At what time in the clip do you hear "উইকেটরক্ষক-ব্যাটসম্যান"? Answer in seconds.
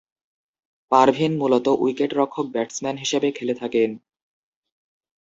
1.83-2.95